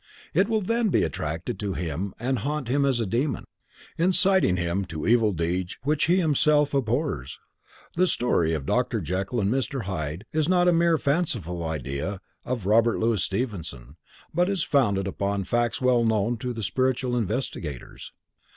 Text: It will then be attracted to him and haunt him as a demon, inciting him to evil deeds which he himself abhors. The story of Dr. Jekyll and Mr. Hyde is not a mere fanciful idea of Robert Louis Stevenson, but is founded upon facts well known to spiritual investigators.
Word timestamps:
It 0.33 0.49
will 0.49 0.61
then 0.63 0.89
be 0.89 1.03
attracted 1.03 1.59
to 1.59 1.73
him 1.75 2.15
and 2.19 2.39
haunt 2.39 2.67
him 2.69 2.85
as 2.85 2.99
a 2.99 3.05
demon, 3.05 3.43
inciting 3.99 4.57
him 4.57 4.83
to 4.85 5.05
evil 5.05 5.31
deeds 5.31 5.77
which 5.83 6.05
he 6.05 6.17
himself 6.17 6.73
abhors. 6.73 7.37
The 7.95 8.07
story 8.07 8.55
of 8.55 8.65
Dr. 8.65 8.99
Jekyll 8.99 9.39
and 9.41 9.51
Mr. 9.51 9.83
Hyde 9.83 10.25
is 10.33 10.49
not 10.49 10.67
a 10.67 10.73
mere 10.73 10.97
fanciful 10.97 11.63
idea 11.63 12.19
of 12.45 12.65
Robert 12.65 12.97
Louis 12.97 13.21
Stevenson, 13.23 13.95
but 14.33 14.49
is 14.49 14.63
founded 14.63 15.05
upon 15.05 15.43
facts 15.43 15.79
well 15.79 16.03
known 16.03 16.37
to 16.37 16.59
spiritual 16.63 17.15
investigators. 17.15 18.11